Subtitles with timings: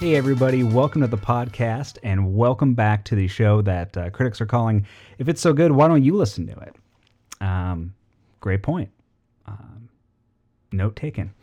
[0.00, 4.40] Hey, everybody, welcome to the podcast and welcome back to the show that uh, critics
[4.40, 4.86] are calling
[5.18, 6.76] If It's So Good, Why Don't You Listen to It?
[7.42, 7.92] Um,
[8.40, 8.88] great point.
[9.44, 9.90] Um,
[10.72, 11.34] note taken.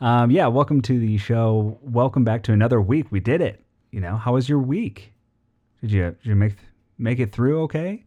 [0.00, 1.78] Um, yeah, welcome to the show.
[1.82, 3.08] Welcome back to another week.
[3.10, 3.62] We did it.
[3.90, 5.12] You know, how was your week?
[5.82, 6.54] Did you, did you make,
[6.96, 8.06] make it through okay?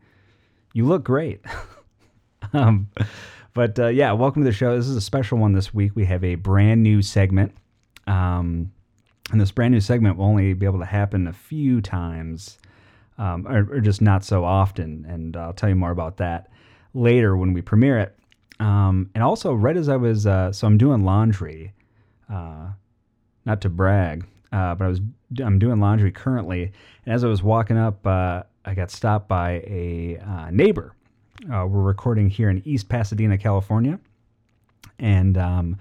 [0.74, 1.46] You look great.
[2.54, 2.90] um,
[3.54, 4.76] but uh, yeah, welcome to the show.
[4.76, 5.92] This is a special one this week.
[5.94, 7.54] We have a brand new segment.
[8.08, 8.72] Um,
[9.32, 12.58] and this brand new segment will only be able to happen a few times,
[13.18, 15.06] um, or, or, just not so often.
[15.08, 16.50] And I'll tell you more about that
[16.94, 18.18] later when we premiere it.
[18.60, 21.74] Um, and also, right as I was, uh, so I'm doing laundry,
[22.32, 22.70] uh,
[23.46, 25.02] not to brag, uh, but I was
[25.44, 26.72] I'm doing laundry currently.
[27.06, 30.94] And as I was walking up, uh, I got stopped by a uh, neighbor.
[31.46, 34.00] Uh, we're recording here in East Pasadena, California,
[35.00, 35.78] and um,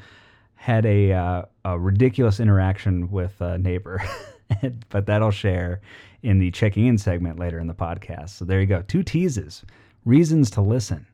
[0.60, 4.02] had a, uh, a ridiculous interaction with a neighbor,
[4.90, 5.80] but that'll share
[6.22, 8.28] in the checking in segment later in the podcast.
[8.28, 8.82] So there you go.
[8.82, 9.64] Two teases,
[10.04, 11.06] reasons to listen.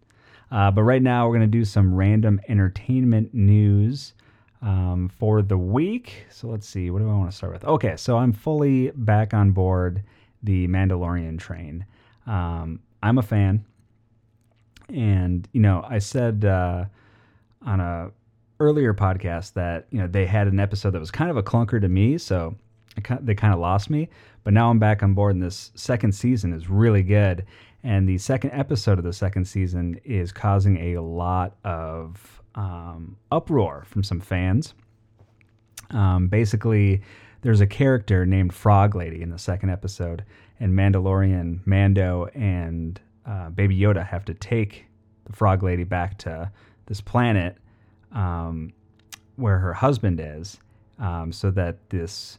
[0.51, 4.15] Uh, but right now, we're going to do some random entertainment news
[4.63, 6.27] um, for the week.
[6.29, 7.65] So let's see, what do I want to start with?
[7.65, 10.03] Okay, so I'm fully back on board
[10.43, 11.87] the Mandalorian train.
[12.27, 13.65] Um, I'm a fan.
[14.89, 16.87] And, you know, I said uh,
[17.65, 18.11] on a
[18.61, 21.81] earlier podcast that you know they had an episode that was kind of a clunker
[21.81, 22.57] to me, so
[23.21, 24.09] they kind of lost me.
[24.45, 27.45] But now I'm back on board, and this second season is really good.
[27.83, 33.85] And the second episode of the second season is causing a lot of um, uproar
[33.87, 34.75] from some fans.
[35.91, 37.03] Um, basically,
[37.43, 40.25] there's a character named Frog Lady in the second episode,
[40.59, 44.87] and Mandalorian, Mando, and uh, Baby Yoda have to take
[45.27, 46.51] the Frog Lady back to
[46.87, 47.59] this planet
[48.17, 48.73] um,
[49.37, 50.59] where her husband is,
[50.99, 52.39] um, so that this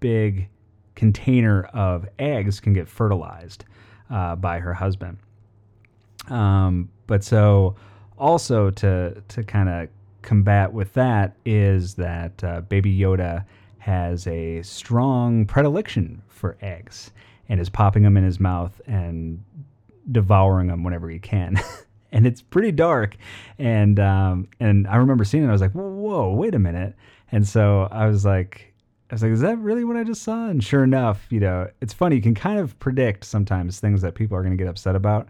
[0.00, 0.48] big
[0.94, 3.64] container of eggs can get fertilized
[4.10, 5.18] uh, by her husband.
[6.28, 7.76] Um, but so
[8.18, 9.88] also to to kind of
[10.22, 13.44] combat with that is that uh, Baby Yoda
[13.78, 17.10] has a strong predilection for eggs
[17.48, 19.42] and is popping them in his mouth and
[20.10, 21.60] devouring them whenever he can.
[22.12, 23.16] and it's pretty dark.
[23.58, 25.48] And um, and I remember seeing it.
[25.48, 26.94] I was like, whoa, wait a minute.
[27.32, 28.72] And so I was like,
[29.10, 30.48] I was like, is that really what I just saw?
[30.48, 32.16] And sure enough, you know, it's funny.
[32.16, 35.26] You can kind of predict sometimes things that people are going to get upset about.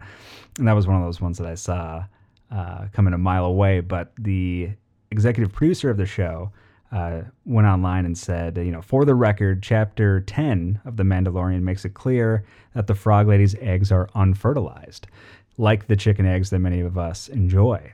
[0.57, 2.05] And that was one of those ones that I saw
[2.51, 3.79] uh, coming a mile away.
[3.79, 4.71] But the
[5.11, 6.51] executive producer of the show
[6.91, 11.61] uh, went online and said, you know, for the record, chapter 10 of The Mandalorian
[11.61, 12.45] makes it clear
[12.75, 15.07] that the frog lady's eggs are unfertilized
[15.57, 17.93] like the chicken eggs that many of us enjoy.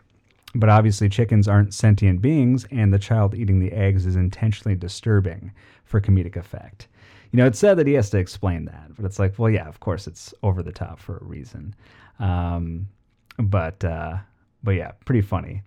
[0.56, 5.52] But obviously, chickens aren't sentient beings, and the child eating the eggs is intentionally disturbing
[5.86, 6.88] for comedic effect.
[7.32, 9.68] You know, it's said that he has to explain that, but it's like, well, yeah,
[9.68, 11.76] of course, it's over the top for a reason.
[12.18, 12.88] Um,
[13.38, 14.18] but, uh,
[14.64, 15.62] but yeah, pretty funny.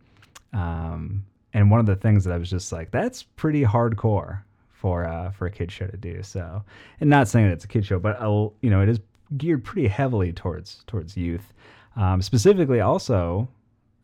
[0.52, 4.42] Um, and one of the things that I was just like, that's pretty hardcore
[4.72, 6.22] for uh, for a kid show to do.
[6.22, 6.62] So,
[7.00, 8.98] and not saying that it's a kid show, but I'll, you know, it is
[9.36, 11.52] geared pretty heavily towards towards youth.
[11.96, 13.48] Um, specifically, also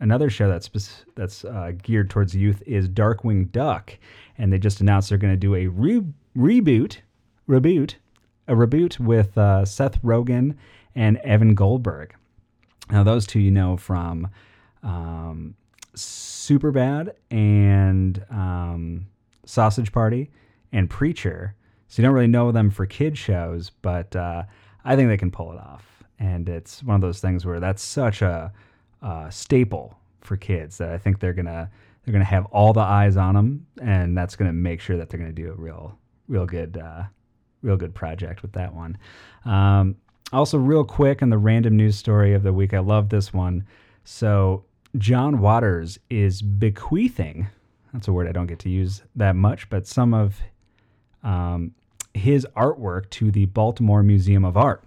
[0.00, 0.70] another show that's
[1.14, 3.96] that's uh, geared towards youth is Darkwing Duck,
[4.36, 6.04] and they just announced they're going to do a re-
[6.36, 6.98] reboot,
[7.48, 7.94] reboot,
[8.46, 10.56] a reboot with uh, Seth Rogen
[10.94, 12.14] and Evan Goldberg.
[12.90, 14.28] Now, those two you know from
[14.82, 15.54] um,
[15.94, 19.06] Superbad and um,
[19.44, 20.30] Sausage Party
[20.72, 21.54] and Preacher,
[21.88, 24.42] so you don't really know them for kid shows, but uh,
[24.84, 27.82] I think they can pull it off and it's one of those things where that's
[27.82, 28.52] such a,
[29.02, 31.70] a staple for kids that I think they're gonna
[32.04, 35.20] they're gonna have all the eyes on them, and that's gonna make sure that they're
[35.20, 35.98] gonna do a real
[36.28, 37.04] real good uh,
[37.62, 38.98] real good project with that one.
[39.44, 39.96] Um,
[40.32, 43.66] also, real quick on the random news story of the week, I love this one.
[44.04, 44.64] So
[44.96, 47.48] John Waters is bequeathing.
[47.92, 50.40] That's a word I don't get to use that much, but some of
[51.22, 51.74] um,
[52.12, 54.82] his artwork to the Baltimore Museum of Art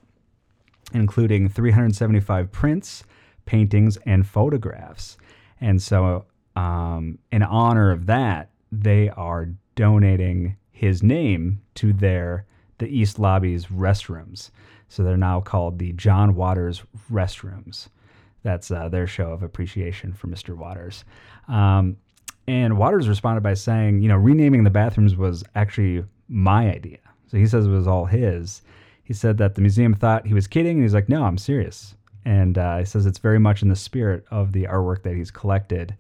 [0.93, 3.03] including 375 prints,
[3.45, 5.17] paintings, and photographs.
[5.59, 12.45] And so, um, in honor of that, they are donating his name to their
[12.79, 14.49] the East Lobby's restrooms.
[14.89, 17.87] So they're now called the John Waters Restrooms.
[18.43, 20.57] That's uh, their show of appreciation for Mr.
[20.57, 21.05] Waters.
[21.47, 21.97] Um,
[22.47, 26.97] and Waters responded by saying, you know, renaming the bathrooms was actually my idea.
[27.27, 28.63] So he says it was all his.
[29.11, 31.95] He said that the museum thought he was kidding, and he's like, "No, I'm serious."
[32.23, 35.29] And uh, he says it's very much in the spirit of the artwork that he's
[35.29, 35.97] collected.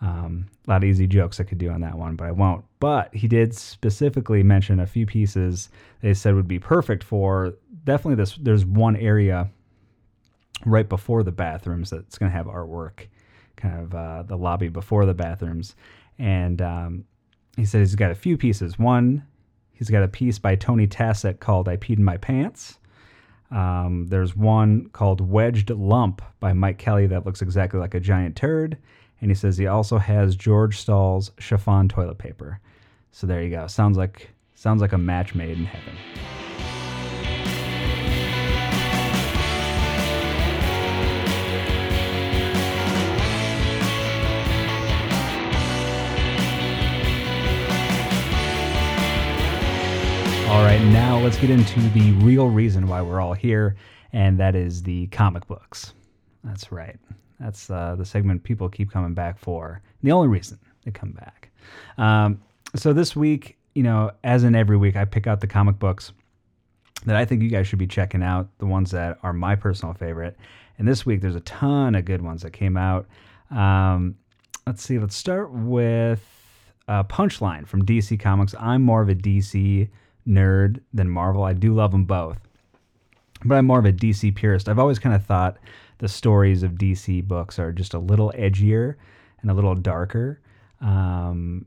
[0.00, 2.64] Um, a lot of easy jokes I could do on that one, but I won't.
[2.78, 5.68] But he did specifically mention a few pieces
[6.00, 8.36] they said would be perfect for definitely this.
[8.36, 9.50] There's one area
[10.64, 13.08] right before the bathrooms that's going to have artwork,
[13.56, 15.74] kind of uh, the lobby before the bathrooms.
[16.20, 17.04] And um,
[17.56, 18.78] he said he's got a few pieces.
[18.78, 19.24] One,
[19.74, 22.78] he's got a piece by Tony Tasset called I Peed in My Pants.
[23.50, 28.36] Um, there's one called Wedged Lump by Mike Kelley that looks exactly like a giant
[28.36, 28.78] turd.
[29.20, 32.60] And he says he also has George Stoll's chiffon toilet paper.
[33.12, 33.66] So there you go.
[33.66, 35.94] Sounds like sounds like a match made in heaven.
[50.54, 53.74] All right, now let's get into the real reason why we're all here,
[54.12, 55.94] and that is the comic books.
[56.44, 56.96] That's right.
[57.40, 59.82] That's uh, the segment people keep coming back for.
[60.04, 61.50] The only reason they come back.
[61.98, 62.40] Um,
[62.76, 66.12] so this week, you know, as in every week, I pick out the comic books
[67.04, 69.92] that I think you guys should be checking out, the ones that are my personal
[69.92, 70.36] favorite.
[70.78, 73.08] And this week, there's a ton of good ones that came out.
[73.50, 74.18] Um,
[74.68, 76.22] let's see, let's start with
[76.86, 78.54] uh, Punchline from DC Comics.
[78.60, 79.88] I'm more of a DC
[80.26, 81.44] nerd than Marvel.
[81.44, 82.38] I do love them both,
[83.44, 84.68] but I'm more of a DC purist.
[84.68, 85.58] I've always kind of thought
[85.98, 88.96] the stories of DC books are just a little edgier
[89.42, 90.40] and a little darker.
[90.80, 91.66] Um,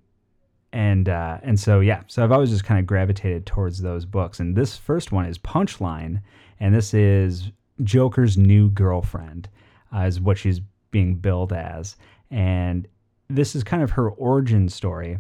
[0.74, 4.40] and uh, and so yeah, so I've always just kind of gravitated towards those books.
[4.40, 6.22] And this first one is Punchline,
[6.60, 7.52] and this is
[7.84, 9.50] Joker's new girlfriend,
[9.96, 10.60] uh, is what she's
[10.92, 11.96] being billed as,
[12.32, 12.88] and
[13.30, 15.18] this is kind of her origin story,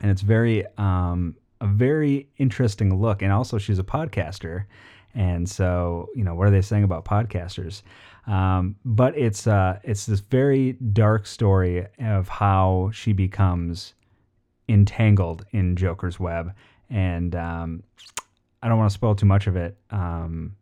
[0.00, 3.22] and it's very um, a very interesting look.
[3.22, 4.64] And also, she's a podcaster.
[5.14, 7.82] And so, you know, what are they saying about podcasters?
[8.26, 13.94] Um, but it's uh, it's this very dark story of how she becomes
[14.68, 16.54] entangled in Joker's web,
[16.88, 17.82] and um,
[18.62, 19.76] I don't want to spoil too much of it.
[19.90, 20.56] Um,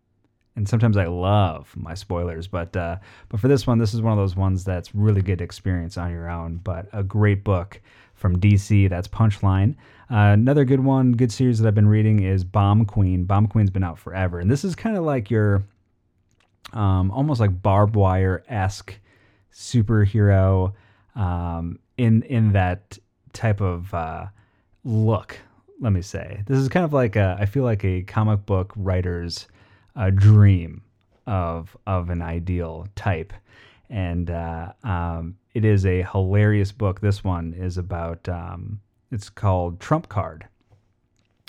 [0.55, 2.97] and sometimes I love my spoilers, but uh,
[3.29, 6.11] but for this one, this is one of those ones that's really good experience on
[6.11, 7.81] your own, but a great book
[8.15, 8.89] from DC.
[8.91, 9.77] That's Punchline.
[10.11, 13.25] Uh, another good one, good series that I've been reading is Bomb Queen.
[13.25, 15.65] Bomb Queen's been out forever, and this is kind of like your
[16.75, 18.99] um, almost like barbed wire esque
[19.53, 20.75] superhero
[21.15, 22.99] um, in in that
[23.33, 24.27] type of uh,
[24.85, 25.39] look.
[25.81, 28.73] Let me say this is kind of like a, I feel like a comic book
[28.77, 29.49] writer's
[29.97, 30.83] uh, dream
[31.27, 33.33] of of an ideal type,
[33.91, 37.01] and uh, um, it is a hilarious book.
[37.01, 38.81] This one is about um,
[39.11, 40.47] it's called Trump Card.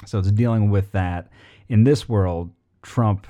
[0.06, 1.30] So it's dealing with that.
[1.69, 2.51] In this world,
[2.81, 3.25] Trump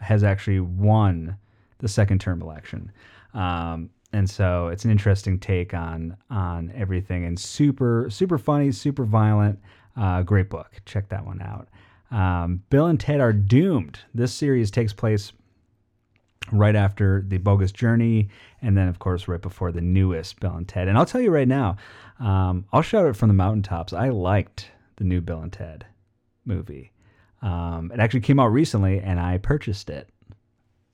[0.00, 1.36] has actually won
[1.78, 2.90] the second term election.
[3.34, 9.04] Um, and so it's an interesting take on on everything and super super funny, super
[9.04, 9.58] violent.
[9.96, 10.80] Uh, great book.
[10.84, 11.68] Check that one out.
[12.10, 14.00] Um, Bill and Ted are doomed.
[14.14, 15.32] This series takes place
[16.52, 18.28] right after the bogus journey
[18.62, 20.88] and then of course right before the newest bill and ted.
[20.88, 21.76] And i'll tell you right now
[22.20, 23.92] um, i'll shout it from the mountaintops.
[23.92, 25.86] I liked the new bill and ted
[26.44, 26.92] movie.
[27.42, 30.08] Um, it actually came out recently and i purchased it.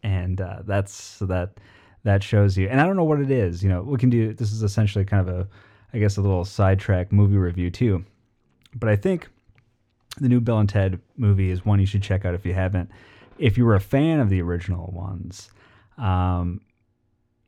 [0.02, 1.61] And uh, that's so that
[2.02, 2.68] that shows you.
[2.68, 3.62] And i don't know what it is.
[3.62, 5.49] You know we can do this is essentially kind of a
[5.92, 8.04] i guess a little sidetrack movie review too.
[8.75, 9.28] But i think
[10.21, 12.90] the new bill and ted movie is one you should check out if you haven't
[13.38, 15.50] if you were a fan of the original ones,
[15.99, 16.61] um,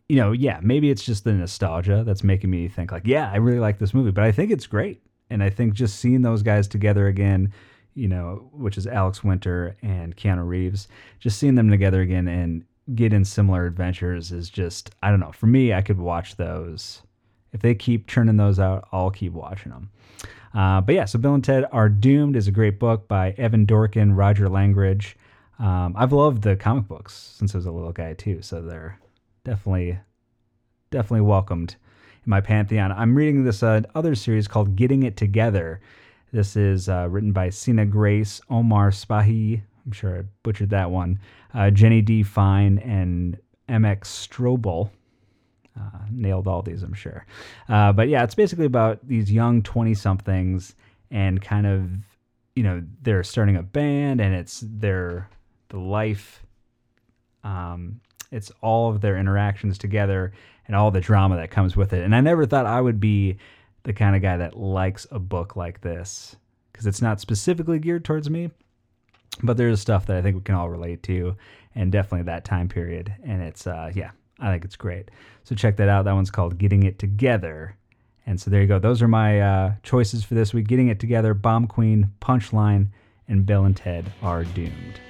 [0.08, 3.36] you know, yeah, maybe it's just the nostalgia that's making me think like, yeah, I
[3.36, 5.02] really like this movie, but I think it's great.
[5.30, 7.52] And I think just seeing those guys together again,
[7.94, 10.86] you know, which is Alex Winter and Keanu Reeves,
[11.18, 15.32] just seeing them together again and get in similar adventures is just, I don't know.
[15.32, 17.02] For me, I could watch those.
[17.56, 19.88] If they keep churning those out, I'll keep watching them.
[20.52, 23.64] Uh, but yeah, so Bill and Ted Are Doomed is a great book by Evan
[23.66, 25.16] Dorkin, Roger Langridge.
[25.58, 29.00] Um, I've loved the comic books since I was a little guy too, so they're
[29.42, 29.98] definitely
[30.90, 31.76] definitely welcomed
[32.26, 32.92] in my pantheon.
[32.92, 35.80] I'm reading this uh, other series called Getting It Together.
[36.32, 39.62] This is uh, written by Sina Grace, Omar Spahi.
[39.86, 41.20] I'm sure I butchered that one.
[41.54, 42.22] Uh, Jenny D.
[42.22, 44.90] Fine and MX Strobel.
[45.78, 47.26] Uh, nailed all these, I'm sure.
[47.68, 50.74] Uh, but yeah, it's basically about these young 20 somethings
[51.10, 51.90] and kind of,
[52.54, 55.28] you know, they're starting a band and it's their
[55.68, 56.44] the life,
[57.44, 60.32] um, it's all of their interactions together
[60.66, 62.02] and all the drama that comes with it.
[62.04, 63.36] And I never thought I would be
[63.82, 66.36] the kind of guy that likes a book like this
[66.72, 68.50] because it's not specifically geared towards me,
[69.42, 71.36] but there's stuff that I think we can all relate to,
[71.74, 73.14] and definitely that time period.
[73.24, 75.10] And it's uh, yeah, I think it's great.
[75.44, 76.04] So check that out.
[76.04, 77.76] That one's called Getting It Together.
[78.26, 78.78] And so there you go.
[78.78, 82.88] Those are my uh, choices for this week Getting It Together, Bomb Queen, Punchline,
[83.28, 85.00] and Bill and Ted Are Doomed.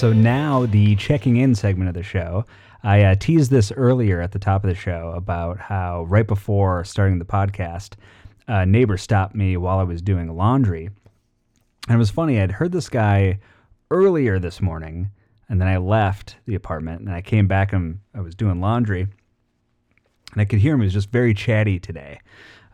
[0.00, 2.46] So now the checking in segment of the show.
[2.82, 6.86] I uh, teased this earlier at the top of the show about how right before
[6.86, 7.96] starting the podcast,
[8.48, 10.86] a neighbor stopped me while I was doing laundry.
[11.86, 13.40] And it was funny, I'd heard this guy
[13.90, 15.10] earlier this morning,
[15.50, 19.02] and then I left the apartment and I came back and I was doing laundry.
[19.02, 20.80] And I could hear him.
[20.80, 22.20] He was just very chatty today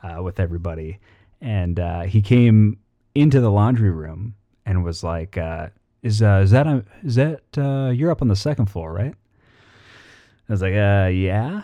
[0.04, 1.00] uh, with everybody.
[1.40, 2.78] And uh, he came
[3.16, 5.70] into the laundry room and was like, uh,
[6.06, 9.14] "Is uh, is that a, is that uh, you're up on the second floor, right?"
[10.48, 11.62] I was like, "Uh, yeah."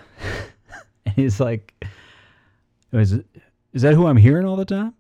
[1.07, 1.73] and he's like,
[2.93, 3.13] "Is
[3.73, 4.95] is that who I'm hearing all the time?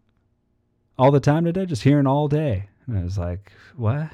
[0.96, 1.66] All the time today?
[1.66, 4.10] Just hearing all day?" And I was like, "What?"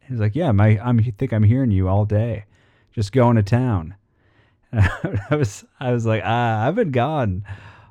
[0.00, 2.44] He's like, "Yeah, my I'm I think I'm hearing you all day,
[2.92, 3.96] just going to town."
[4.72, 7.44] I was I was like, ah, I've been gone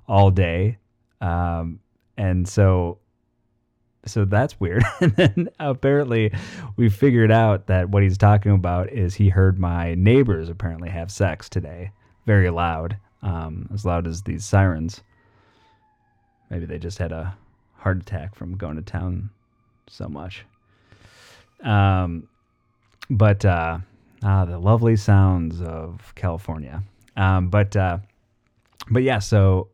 [0.08, 0.78] all day,
[1.20, 1.80] um,
[2.18, 3.00] and so
[4.06, 4.84] so that's weird.
[5.00, 6.34] and then apparently,
[6.78, 11.12] we figured out that what he's talking about is he heard my neighbors apparently have
[11.12, 11.92] sex today,
[12.26, 15.02] very loud, um, as loud as these sirens.
[16.50, 17.36] Maybe they just had a
[17.78, 19.30] heart attack from going to town
[19.88, 20.46] so much.
[21.64, 22.28] Um,
[23.10, 23.80] but uh,
[24.24, 26.84] ah, the lovely sounds of California.
[27.18, 28.00] Um, but uh,
[28.90, 29.70] but yeah, so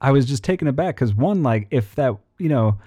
[0.00, 2.78] I was just taken aback because one, like, if that, you know,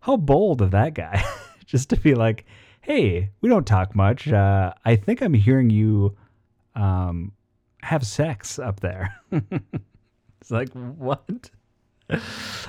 [0.00, 1.24] how bold of that guy,
[1.66, 2.46] just to be like,
[2.80, 4.28] hey, we don't talk much.
[4.28, 6.16] Uh, I think I'm hearing you
[6.74, 7.32] um,
[7.82, 9.14] have sex up there.
[9.32, 11.50] it's like what?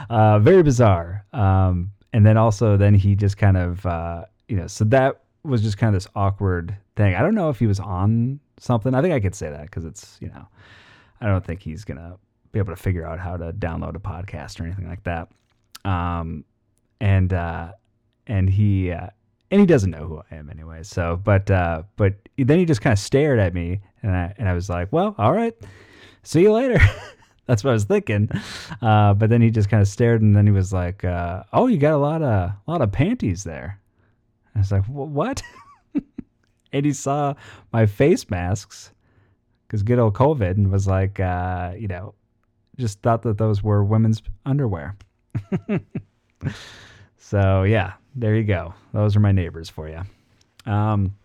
[0.09, 1.25] uh, very bizarre.
[1.33, 5.62] Um, and then also, then he just kind of, uh, you know, so that was
[5.62, 7.15] just kind of this awkward thing.
[7.15, 8.93] I don't know if he was on something.
[8.93, 10.48] I think I could say that because it's, you know,
[11.21, 12.17] I don't think he's gonna
[12.51, 15.29] be able to figure out how to download a podcast or anything like that.
[15.86, 16.43] Um,
[16.99, 17.71] and uh,
[18.27, 19.07] and he uh,
[19.51, 20.83] and he doesn't know who I am anyway.
[20.83, 24.47] So, but uh, but then he just kind of stared at me, and I and
[24.47, 25.55] I was like, well, all right,
[26.23, 26.79] see you later.
[27.47, 28.29] That's what I was thinking.
[28.79, 31.65] Uh, but then he just kind of stared, and then he was like, uh, "Oh,
[31.65, 33.79] you got a lot of a lot of panties there."
[34.55, 35.41] I was like, "What?"
[36.71, 37.33] and he saw
[37.73, 38.91] my face masks
[39.65, 42.13] because good old COVID, and was like, uh, you know,
[42.77, 44.95] just thought that those were women's underwear.
[47.29, 48.74] so yeah, there you go.
[48.91, 50.01] Those are my neighbors for you.
[50.65, 51.15] Um,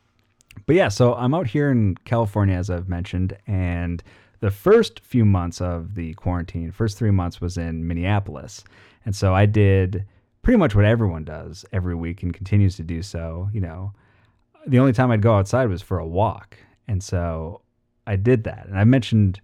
[0.67, 4.03] but yeah, so I'm out here in California, as I've mentioned, and
[4.41, 8.65] the first few months of the quarantine, first three months was in Minneapolis.
[9.07, 10.05] And so I did
[10.43, 13.49] pretty much what everyone does every week and continues to do so.
[13.55, 13.95] You know,
[14.67, 16.59] the only time I'd go outside was for a walk.
[16.87, 17.63] And so
[18.07, 18.67] I did that.
[18.67, 19.41] And I mentioned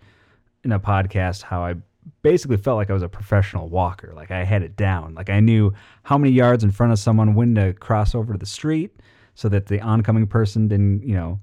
[0.63, 1.77] in a podcast how I
[2.23, 4.13] basically felt like I was a professional walker.
[4.15, 5.15] Like I had it down.
[5.15, 8.39] Like I knew how many yards in front of someone, when to cross over to
[8.39, 8.95] the street
[9.35, 11.41] so that the oncoming person didn't, you know,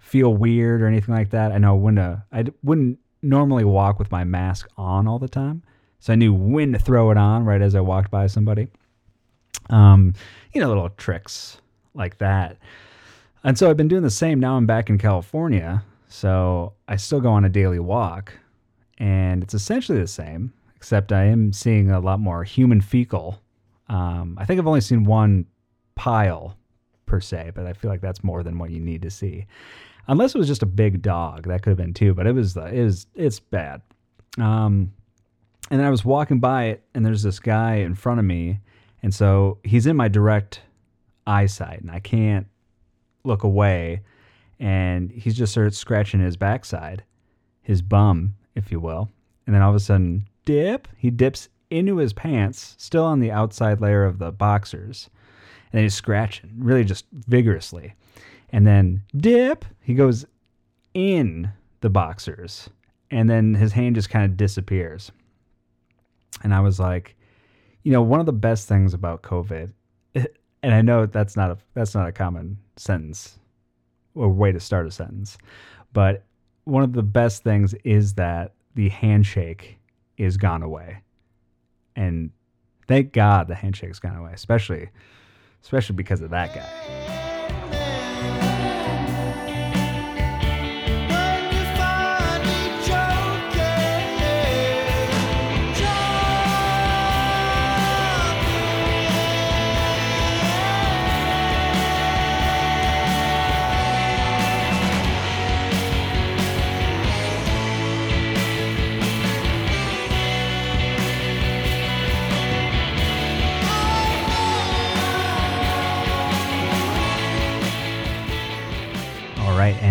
[0.00, 1.52] feel weird or anything like that.
[1.52, 5.62] I know when to, I wouldn't normally walk with my mask on all the time.
[6.00, 8.68] So I knew when to throw it on right as I walked by somebody.
[9.70, 10.14] Um,
[10.52, 11.60] you know, little tricks
[11.94, 12.56] like that.
[13.44, 14.40] And so I've been doing the same.
[14.40, 15.82] Now I'm back in California.
[16.08, 18.32] So I still go on a daily walk.
[18.98, 23.40] And it's essentially the same, except I am seeing a lot more human fecal.
[23.88, 25.46] Um, I think I've only seen one
[25.94, 26.56] pile
[27.06, 29.46] per se, but I feel like that's more than what you need to see.
[30.08, 32.12] Unless it was just a big dog, that could have been too.
[32.12, 33.82] But it was, it was, it's bad.
[34.38, 34.92] Um,
[35.70, 38.58] and then I was walking by it, and there's this guy in front of me,
[39.02, 40.62] and so he's in my direct
[41.26, 42.46] eyesight, and I can't
[43.24, 44.02] look away.
[44.58, 47.04] And he's just started scratching his backside,
[47.62, 49.08] his bum, if you will.
[49.46, 53.30] And then all of a sudden, dip, he dips into his pants, still on the
[53.30, 55.08] outside layer of the boxers.
[55.72, 57.94] And he's scratching, really just vigorously.
[58.50, 60.26] And then dip, he goes
[60.94, 61.50] in
[61.80, 62.68] the boxers.
[63.10, 65.10] And then his hand just kind of disappears.
[66.42, 67.16] and I was like,
[67.82, 69.72] you know, one of the best things about COVID,
[70.14, 73.38] and I know that's not a that's not a common sentence
[74.14, 75.38] or way to start a sentence,
[75.92, 76.24] but
[76.68, 79.78] one of the best things is that the handshake
[80.18, 80.98] is gone away,
[81.96, 82.30] and
[82.86, 84.90] thank God the handshake's gone away, especially
[85.62, 87.17] especially because of that guy.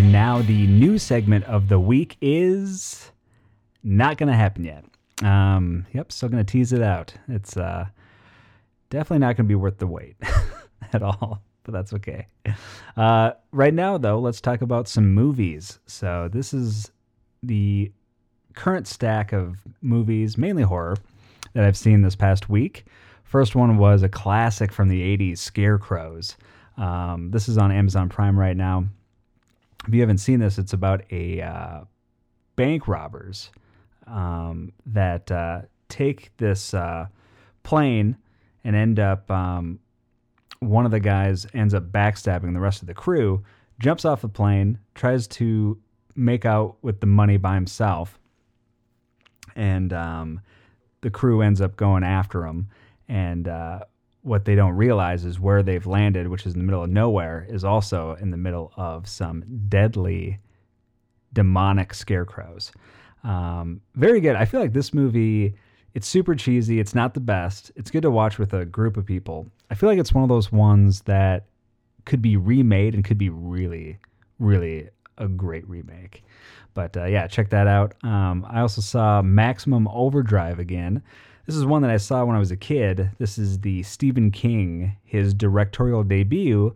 [0.07, 3.11] And now the new segment of the week is
[3.83, 4.85] not going to happen yet.
[5.21, 7.13] Um, yep, still going to tease it out.
[7.27, 7.87] It's uh,
[8.89, 10.15] definitely not going to be worth the wait
[10.93, 12.27] at all, but that's okay.
[12.95, 15.79] Uh, right now, though, let's talk about some movies.
[15.87, 16.89] So this is
[17.43, 17.91] the
[18.53, 20.95] current stack of movies, mainly horror,
[21.51, 22.85] that I've seen this past week.
[23.25, 26.37] First one was a classic from the 80s, Scarecrows.
[26.77, 28.85] Um, this is on Amazon Prime right now.
[29.87, 31.81] If you haven't seen this, it's about a uh,
[32.57, 33.51] bank robbers
[34.05, 37.07] um, that uh, take this uh,
[37.63, 38.17] plane
[38.65, 39.31] and end up.
[39.31, 39.79] Um,
[40.59, 43.43] one of the guys ends up backstabbing the rest of the crew,
[43.79, 45.77] jumps off the plane, tries to
[46.15, 48.19] make out with the money by himself,
[49.55, 50.41] and um,
[51.01, 52.67] the crew ends up going after him.
[53.07, 53.81] And uh,
[54.21, 57.45] what they don't realize is where they've landed, which is in the middle of nowhere,
[57.49, 60.39] is also in the middle of some deadly
[61.33, 62.71] demonic scarecrows.
[63.23, 64.35] Um, very good.
[64.35, 65.55] I feel like this movie,
[65.93, 66.79] it's super cheesy.
[66.79, 67.71] It's not the best.
[67.75, 69.47] It's good to watch with a group of people.
[69.69, 71.45] I feel like it's one of those ones that
[72.05, 73.99] could be remade and could be really,
[74.39, 76.23] really a great remake.
[76.73, 77.95] But uh, yeah, check that out.
[78.03, 81.01] Um, I also saw Maximum Overdrive again.
[81.47, 83.09] This is one that I saw when I was a kid.
[83.19, 86.75] This is the Stephen King, his directorial debut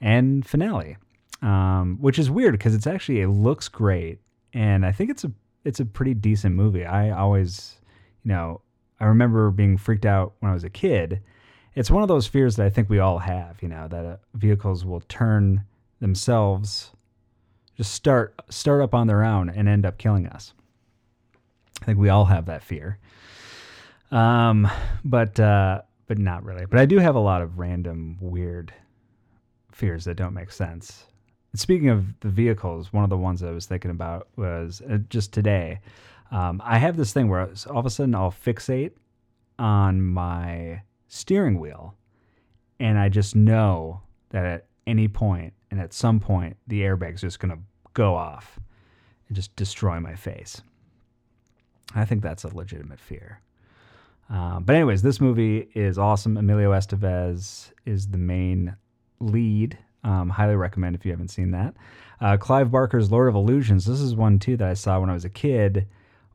[0.00, 0.96] and finale,
[1.40, 4.18] um, which is weird because it's actually it looks great,
[4.52, 5.30] and I think it's a
[5.64, 6.84] it's a pretty decent movie.
[6.84, 7.76] I always,
[8.24, 8.60] you know,
[8.98, 11.20] I remember being freaked out when I was a kid.
[11.76, 14.16] It's one of those fears that I think we all have, you know, that uh,
[14.34, 15.62] vehicles will turn
[16.00, 16.90] themselves,
[17.76, 20.54] just start start up on their own and end up killing us.
[21.80, 22.98] I think we all have that fear.
[24.10, 24.68] Um,
[25.04, 26.66] but uh, but not really.
[26.66, 28.72] But I do have a lot of random weird
[29.72, 31.04] fears that don't make sense.
[31.54, 35.32] Speaking of the vehicles, one of the ones I was thinking about was uh, just
[35.32, 35.80] today.
[36.30, 38.92] Um, I have this thing where all of a sudden I'll fixate
[39.58, 41.94] on my steering wheel,
[42.78, 47.40] and I just know that at any point and at some point the airbag's just
[47.40, 47.58] gonna
[47.94, 48.58] go off
[49.28, 50.60] and just destroy my face.
[51.94, 53.40] I think that's a legitimate fear.
[54.30, 56.36] Um, but anyways, this movie is awesome.
[56.36, 58.76] Emilio Estevez is the main
[59.20, 59.78] lead.
[60.04, 61.74] Um, highly recommend if you haven't seen that.
[62.20, 63.86] Uh, Clive Barker's Lord of Illusions.
[63.86, 65.86] This is one too that I saw when I was a kid,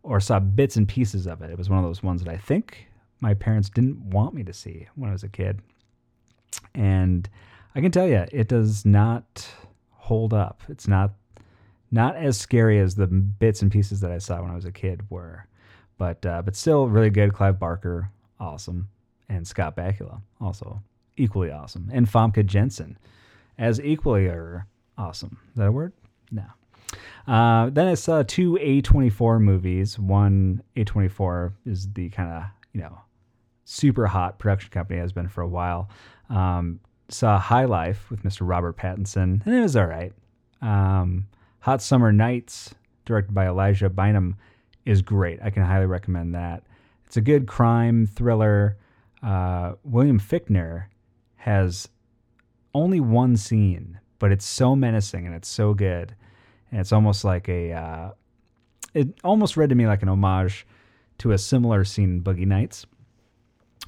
[0.01, 1.49] or saw bits and pieces of it.
[1.49, 2.87] It was one of those ones that I think
[3.21, 5.61] my parents didn't want me to see when I was a kid,
[6.73, 7.29] and
[7.75, 9.47] I can tell you, it does not
[9.91, 10.61] hold up.
[10.67, 11.11] It's not
[11.91, 14.71] not as scary as the bits and pieces that I saw when I was a
[14.71, 15.47] kid were,
[15.97, 17.33] but uh, but still really good.
[17.33, 18.89] Clive Barker, awesome,
[19.29, 20.81] and Scott Bakula, also
[21.17, 22.97] equally awesome, and Famke Janssen,
[23.57, 24.29] as equally
[24.97, 25.37] awesome.
[25.51, 25.93] Is that a word?
[26.31, 26.43] No.
[27.27, 29.97] Uh, then I saw two A24 movies.
[29.97, 32.99] One A24 is the kind of you know
[33.65, 35.89] super hot production company has been for a while.
[36.29, 36.79] Um,
[37.09, 38.41] saw High Life with Mr.
[38.41, 40.13] Robert Pattinson, and it was all right.
[40.61, 41.27] Um,
[41.59, 42.73] Hot Summer Nights,
[43.05, 44.35] directed by Elijah Bynum,
[44.85, 45.39] is great.
[45.41, 46.63] I can highly recommend that.
[47.05, 48.77] It's a good crime thriller.
[49.21, 50.85] Uh, William Fichtner
[51.35, 51.87] has
[52.73, 56.15] only one scene, but it's so menacing and it's so good,
[56.71, 57.71] and it's almost like a.
[57.71, 58.11] Uh,
[58.93, 60.67] it almost read to me like an homage
[61.19, 62.85] to a similar scene in Boogie Nights,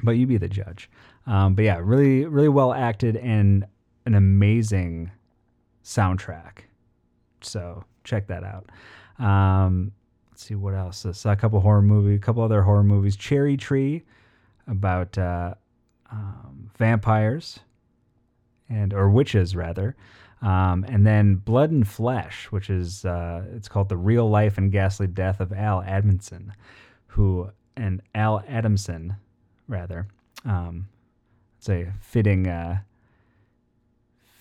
[0.03, 0.89] but you be the judge.
[1.27, 3.65] Um, but yeah, really, really well acted and
[4.05, 5.11] an amazing
[5.83, 6.59] soundtrack.
[7.41, 8.69] So check that out.
[9.23, 9.91] Um,
[10.35, 11.05] let's see what else.
[11.05, 13.15] I saw a couple horror movie, a couple other horror movies.
[13.15, 14.03] Cherry Tree,
[14.67, 15.53] about uh,
[16.11, 17.61] um, vampires
[18.67, 19.95] and or witches rather.
[20.41, 24.73] Um, and then Blood and Flesh, which is uh, it's called the real life and
[24.73, 26.51] ghastly death of Al Edmondson,
[27.07, 29.15] who and Al Adamson,
[29.69, 30.05] rather.
[30.43, 30.89] Um,
[31.59, 32.79] it's a fitting uh,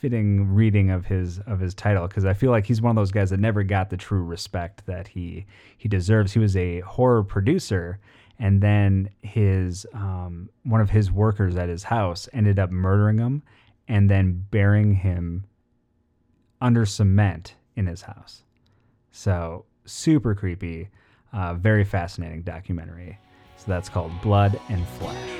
[0.05, 3.11] fitting reading of his of his title because I feel like he's one of those
[3.11, 5.47] guys that never got the true respect that he
[5.79, 6.35] he deserves.
[6.35, 7.99] He was a horror producer,
[8.39, 13.43] and then his um, one of his workers at his house ended up murdering him,
[13.89, 15.47] and then burying him
[16.61, 18.43] under cement in his house.
[19.11, 20.91] So super creepy,
[21.33, 23.19] uh, very fascinating documentary.
[23.57, 25.31] So that's called Blood and Flesh.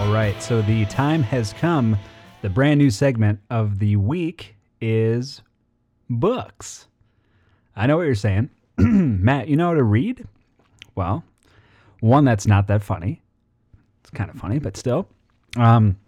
[0.00, 1.98] All right, so the time has come.
[2.40, 5.42] The brand new segment of the week is
[6.08, 6.88] books.
[7.76, 8.48] I know what you're saying.
[8.78, 10.26] Matt, you know how to read?
[10.94, 11.22] Well,
[12.00, 13.20] one that's not that funny.
[14.00, 15.06] It's kind of funny, but still.
[15.58, 15.98] Um,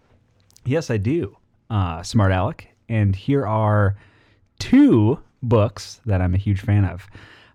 [0.64, 1.36] yes, I do.
[1.68, 2.68] Uh, Smart Alec.
[2.88, 3.96] And here are
[4.58, 7.06] two books that I'm a huge fan of.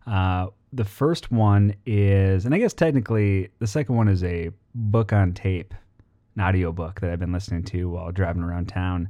[0.05, 5.11] Uh, the first one is, and I guess technically the second one is a book
[5.11, 5.73] on tape,
[6.37, 9.09] an audio book that I've been listening to while driving around town.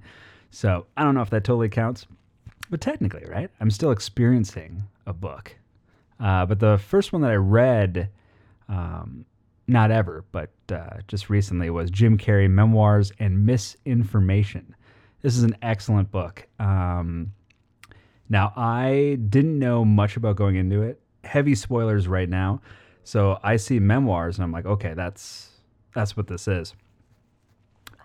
[0.50, 2.08] So I don't know if that totally counts,
[2.70, 3.50] but technically, right?
[3.60, 5.54] I'm still experiencing a book.
[6.20, 8.10] Uh, but the first one that I read,
[8.70, 9.26] um,
[9.68, 14.74] not ever, but uh, just recently, was Jim Carrey Memoirs and Misinformation.
[15.22, 16.48] This is an excellent book.
[16.60, 17.34] Um,
[18.30, 21.02] now, I didn't know much about going into it.
[21.24, 22.62] Heavy spoilers right now.
[23.04, 25.50] So I see memoirs and I'm like, okay, that's
[25.94, 26.74] that's what this is.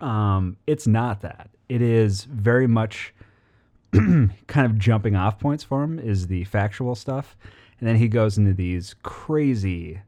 [0.03, 1.49] Um, it's not that.
[1.69, 3.13] It is very much
[3.93, 4.31] kind
[4.65, 7.37] of jumping off points for him is the factual stuff.
[7.79, 10.01] And then he goes into these crazy,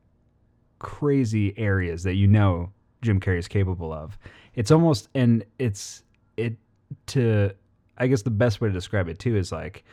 [0.79, 4.17] crazy areas that you know Jim Carrey is capable of.
[4.53, 6.03] It's almost and it's
[6.35, 6.57] it
[7.07, 7.51] to
[7.97, 9.85] I guess the best way to describe it too is like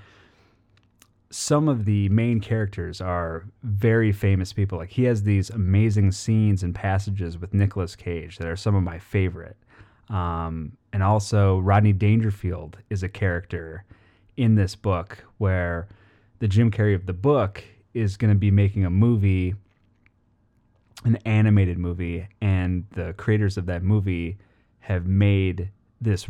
[1.30, 4.78] some of the main characters are very famous people.
[4.78, 8.82] Like he has these amazing scenes and passages with Nicolas Cage that are some of
[8.82, 9.56] my favorite.
[10.12, 13.84] Um, and also Rodney Dangerfield is a character
[14.36, 15.88] in this book where
[16.38, 19.54] the Jim Carrey of the book is going to be making a movie,
[21.04, 24.36] an animated movie, and the creators of that movie
[24.80, 25.70] have made
[26.00, 26.26] this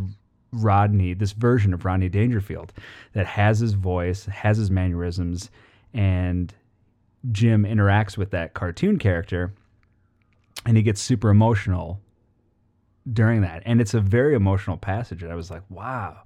[0.53, 2.73] Rodney, this version of Rodney Dangerfield
[3.15, 5.51] that has his voice, has his mannerisms,
[5.93, 6.55] and
[7.33, 9.53] Jim interacts with that cartoon character
[10.67, 12.01] and he gets super emotional
[13.11, 13.63] during that.
[13.67, 15.23] And it's a very emotional passage.
[15.23, 16.23] And I was like, wow,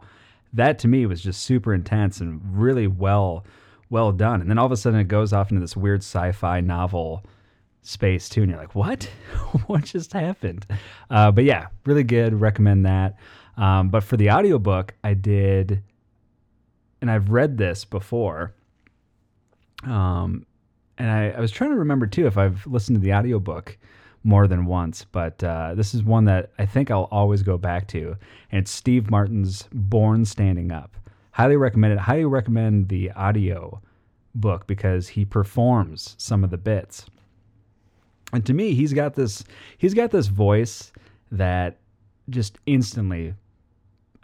[0.53, 3.45] that to me was just super intense and really well
[3.89, 4.41] well done.
[4.41, 7.25] And then all of a sudden it goes off into this weird sci-fi novel
[7.83, 8.43] space too.
[8.43, 9.05] And you're like, what?
[9.67, 10.67] what just happened?
[11.09, 12.41] Uh, but yeah, really good.
[12.41, 13.17] Recommend that.
[13.57, 15.83] Um, but for the audiobook, I did,
[17.01, 18.55] and I've read this before.
[19.85, 20.47] Um,
[20.99, 23.79] and I, I was trying to remember too if I've listened to the audiobook
[24.27, 27.87] more than once, but uh, this is one that I think I'll always go back
[27.89, 28.17] to.
[28.51, 30.97] And it's Steve Martin's Born Standing Up.
[31.31, 32.01] Highly recommend it.
[32.01, 33.81] Highly recommend the audio
[34.35, 37.07] book because he performs some of the bits.
[38.33, 39.45] And to me, he's got this
[39.79, 40.93] he's got this voice
[41.31, 41.79] that
[42.29, 43.35] just instantly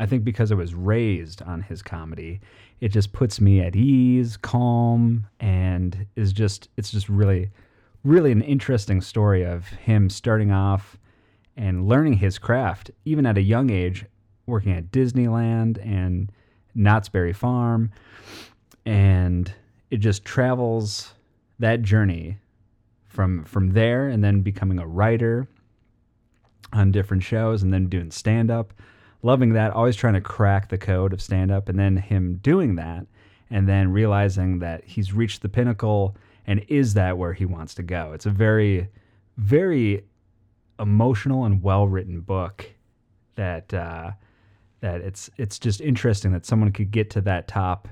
[0.00, 2.40] I think because I was raised on his comedy,
[2.80, 7.50] it just puts me at ease, calm, and is just it's just really
[8.04, 10.96] really an interesting story of him starting off
[11.56, 14.04] and learning his craft even at a young age
[14.46, 16.32] working at Disneyland and
[16.74, 17.92] Knott's Berry Farm
[18.84, 19.52] and
[19.90, 21.14] it just travels
[21.58, 22.38] that journey
[23.06, 25.46] from from there and then becoming a writer
[26.72, 28.72] on different shows and then doing stand up.
[29.22, 32.74] Loving that, always trying to crack the code of stand up and then him doing
[32.76, 33.06] that
[33.50, 37.82] and then realizing that he's reached the pinnacle and is that where he wants to
[37.82, 38.12] go.
[38.12, 38.88] It's a very
[39.36, 40.04] very
[40.78, 42.70] emotional and well written book
[43.34, 44.12] that uh,
[44.80, 47.88] that it's it's just interesting that someone could get to that top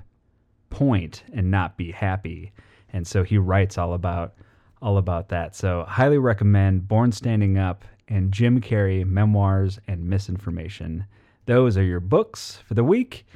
[0.70, 2.52] point and not be happy.
[2.92, 4.34] And so he writes all about
[4.82, 5.54] all about that.
[5.54, 11.04] So, highly recommend Born Standing Up and Jim Carrey Memoirs and Misinformation.
[11.46, 13.26] Those are your books for the week.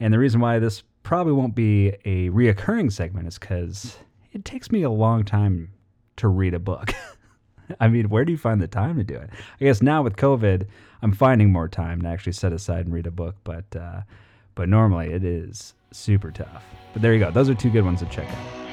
[0.00, 3.98] And the reason why this probably won't be a reoccurring segment is because
[4.34, 5.70] it takes me a long time
[6.16, 6.92] to read a book.
[7.80, 9.30] I mean, where do you find the time to do it?
[9.60, 10.66] I guess now with COVID,
[11.00, 14.02] I'm finding more time to actually set aside and read a book, but uh,
[14.54, 16.64] but normally it is super tough.
[16.92, 17.30] But there you go.
[17.30, 18.63] Those are two good ones to check out.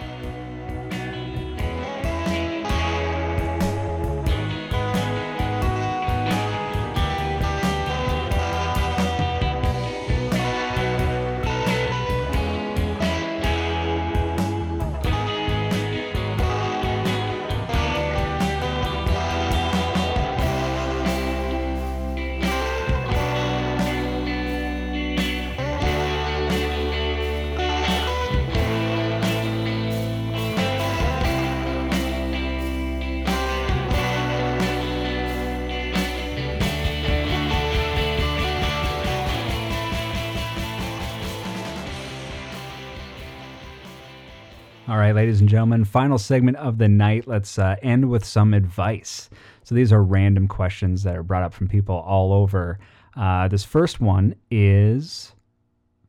[44.91, 47.25] All right, ladies and gentlemen, final segment of the night.
[47.25, 49.29] Let's uh, end with some advice.
[49.63, 52.77] So these are random questions that are brought up from people all over.
[53.15, 55.31] Uh, this first one is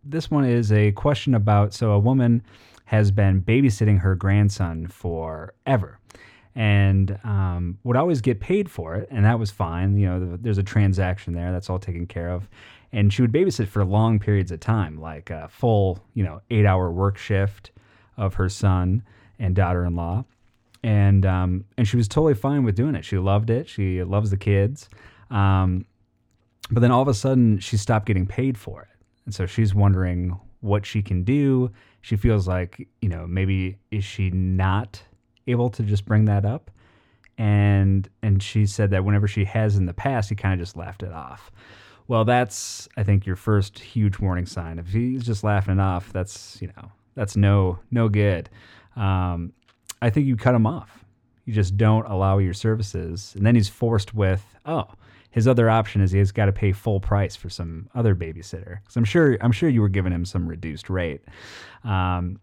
[0.03, 2.43] this one is a question about so a woman
[2.87, 6.01] has been babysitting her grandson forever
[6.57, 10.59] and um, would always get paid for it and that was fine you know there's
[10.59, 12.49] a transaction there that's all taken care of
[12.91, 16.67] and she would babysit for long periods of time like a full you know eight
[16.67, 17.71] hour work shift
[18.17, 19.03] of her son
[19.39, 20.25] and daughter-in-law.
[20.85, 23.05] And um, and she was totally fine with doing it.
[23.05, 23.69] She loved it.
[23.69, 24.89] She loves the kids.
[25.31, 25.87] Um,
[26.71, 28.89] but then all of a sudden she stopped getting paid for it.
[29.25, 31.71] And so she's wondering what she can do.
[32.01, 35.03] She feels like you know maybe is she not
[35.47, 36.71] able to just bring that up?
[37.39, 40.77] And and she said that whenever she has in the past he kind of just
[40.77, 41.53] laughed it off.
[42.09, 44.81] Well that's i think your first huge warning sign.
[44.81, 48.49] If he's just laughing it off that's you know that's no no good.
[48.97, 49.53] Um,
[50.01, 51.05] i think you cut him off.
[51.45, 53.33] You just don't allow your services.
[53.37, 54.87] And then he's forced with oh
[55.31, 58.81] his other option is he's got to pay full price for some other babysitter.
[58.81, 61.23] Because i'm sure i'm sure you were giving him some reduced rate.
[61.85, 62.41] Um,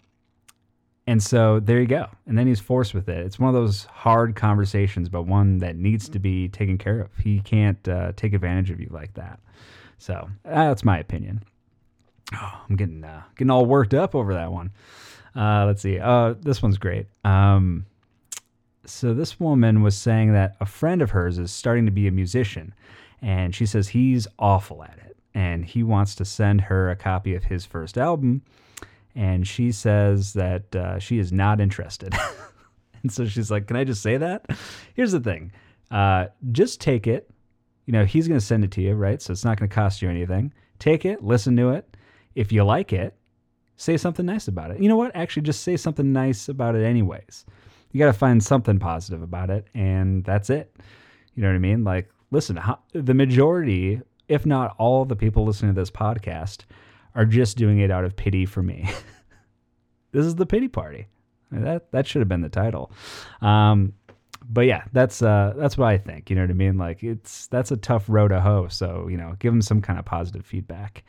[1.07, 2.05] and so there you go.
[2.27, 3.25] And then he's forced with it.
[3.25, 7.09] It's one of those hard conversations but one that needs to be taken care of.
[7.17, 9.39] He can't uh, take advantage of you like that.
[9.97, 11.43] So that's my opinion
[12.33, 14.71] oh, i'm getting uh, getting all worked up over that one.
[15.35, 15.99] Uh, let's see.
[15.99, 17.07] Uh, this one's great.
[17.23, 17.85] Um,
[18.85, 22.11] so this woman was saying that a friend of hers is starting to be a
[22.11, 22.73] musician
[23.21, 27.35] and she says he's awful at it and he wants to send her a copy
[27.35, 28.41] of his first album
[29.15, 32.13] and she says that uh, she is not interested.
[33.01, 34.45] And so she's like can i just say that?
[34.93, 35.53] Here's the thing.
[35.89, 37.29] Uh, just take it.
[37.85, 39.21] You know he's going to send it to you right?
[39.21, 40.51] So it's not going to cost you anything.
[40.79, 41.88] Take it listen to it
[42.35, 43.15] if you like it
[43.79, 44.81] say something nice about it.
[44.81, 45.15] You know what?
[45.15, 47.45] Actually just say something nice about it anyways.
[47.91, 50.75] You got to find something positive about it and that's it.
[51.33, 51.83] You know what i mean?
[51.83, 56.65] Like listen how, the majority if not all the people listening to this podcast
[57.15, 58.89] are just doing it out of pity for me.
[60.11, 61.05] This is the pity party.
[61.51, 62.91] That that should have been the title.
[63.41, 63.93] Um,
[64.51, 66.29] but yeah that's uh that's what i think.
[66.29, 66.77] You know what i mean?
[66.77, 69.99] Like it's that's a tough row to hoe so you know give them some kind
[69.99, 71.03] of positive feedback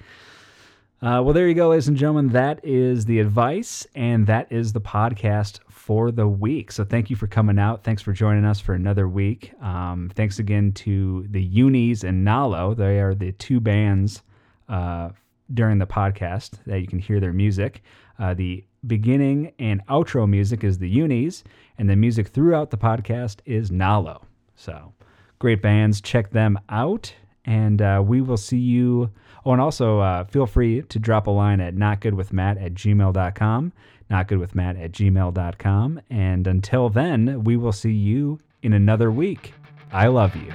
[1.02, 2.28] uh, well, there you go, ladies and gentlemen.
[2.28, 6.70] That is the advice, and that is the podcast for the week.
[6.70, 7.82] So, thank you for coming out.
[7.84, 9.54] Thanks for joining us for another week.
[9.62, 12.76] Um, thanks again to the Unis and Nalo.
[12.76, 14.22] They are the two bands
[14.68, 15.08] uh,
[15.54, 17.82] during the podcast that you can hear their music.
[18.18, 21.44] Uh, the beginning and outro music is the Unis,
[21.78, 24.22] and the music throughout the podcast is Nalo.
[24.54, 24.92] So,
[25.38, 26.02] great bands.
[26.02, 27.14] Check them out,
[27.46, 29.10] and uh, we will see you.
[29.44, 33.72] Oh, and also uh, feel free to drop a line at notgoodwithmatt at gmail.com,
[34.10, 36.00] notgoodwithmatt at gmail.com.
[36.10, 39.54] And until then, we will see you in another week.
[39.92, 40.52] I love you.